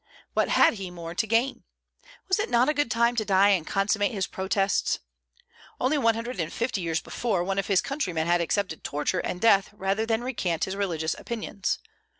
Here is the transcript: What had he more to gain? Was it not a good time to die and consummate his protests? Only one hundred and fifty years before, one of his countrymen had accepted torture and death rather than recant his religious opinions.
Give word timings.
What 0.33 0.49
had 0.49 0.73
he 0.73 0.89
more 0.89 1.13
to 1.13 1.27
gain? 1.27 1.63
Was 2.27 2.39
it 2.39 2.49
not 2.49 2.67
a 2.67 2.73
good 2.73 2.89
time 2.89 3.15
to 3.17 3.23
die 3.23 3.49
and 3.49 3.67
consummate 3.67 4.11
his 4.11 4.25
protests? 4.25 4.97
Only 5.79 5.99
one 5.99 6.15
hundred 6.15 6.39
and 6.39 6.51
fifty 6.51 6.81
years 6.81 6.99
before, 7.01 7.43
one 7.43 7.59
of 7.59 7.67
his 7.67 7.81
countrymen 7.81 8.25
had 8.25 8.41
accepted 8.41 8.83
torture 8.83 9.19
and 9.19 9.39
death 9.39 9.69
rather 9.71 10.07
than 10.07 10.23
recant 10.23 10.63
his 10.63 10.75
religious 10.75 11.13
opinions. 11.19 11.77